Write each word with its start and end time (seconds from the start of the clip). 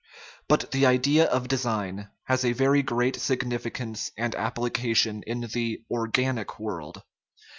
But 0.47 0.71
the 0.71 0.87
idea 0.87 1.25
of 1.25 1.47
design 1.47 2.09
has 2.23 2.43
a 2.43 2.53
very 2.53 2.81
great 2.81 3.17
significance 3.17 4.11
and 4.17 4.33
application 4.33 5.21
in 5.27 5.41
the 5.41 5.83
organic 5.91 6.59
world. 6.59 7.03